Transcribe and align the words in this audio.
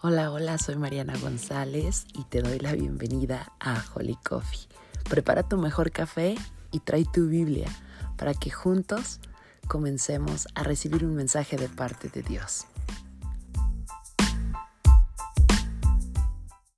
Hola, 0.00 0.30
hola, 0.30 0.58
soy 0.58 0.76
Mariana 0.76 1.14
González 1.20 2.06
y 2.14 2.22
te 2.22 2.40
doy 2.40 2.60
la 2.60 2.72
bienvenida 2.72 3.50
a 3.58 3.82
Holy 3.92 4.14
Coffee. 4.14 4.68
Prepara 5.10 5.42
tu 5.42 5.56
mejor 5.56 5.90
café 5.90 6.36
y 6.70 6.78
trae 6.78 7.04
tu 7.04 7.26
Biblia 7.26 7.66
para 8.16 8.32
que 8.32 8.48
juntos 8.48 9.18
comencemos 9.66 10.46
a 10.54 10.62
recibir 10.62 11.04
un 11.04 11.16
mensaje 11.16 11.56
de 11.56 11.68
parte 11.68 12.10
de 12.10 12.22
Dios. 12.22 12.66